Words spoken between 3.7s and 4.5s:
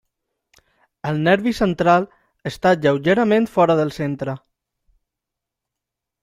del centre.